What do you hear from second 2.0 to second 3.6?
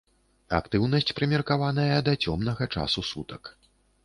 да цёмнага часу сутак.